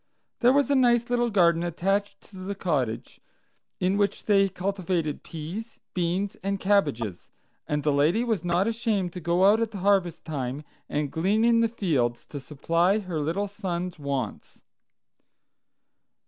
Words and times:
There 0.39 0.51
was 0.51 0.71
a 0.71 0.75
nice 0.75 1.11
little 1.11 1.29
garden 1.29 1.61
attached 1.61 2.21
to 2.21 2.37
the 2.37 2.55
cottage, 2.55 3.21
in 3.79 3.97
which 3.97 4.25
they 4.25 4.49
cultivated 4.49 5.21
peas, 5.21 5.79
beans, 5.93 6.35
and 6.41 6.59
cabbages, 6.59 7.29
and 7.67 7.83
the 7.83 7.91
lady 7.91 8.23
was 8.23 8.43
not 8.43 8.65
ashamed 8.65 9.13
to 9.13 9.19
go 9.19 9.45
out 9.45 9.59
at 9.61 9.75
harvest 9.75 10.25
time 10.25 10.63
and 10.89 11.11
glean 11.11 11.45
in 11.45 11.59
the 11.59 11.69
fields 11.69 12.25
to 12.29 12.39
supply 12.39 12.97
her 12.97 13.19
little 13.19 13.47
son's 13.47 13.99
wants. 13.99 14.63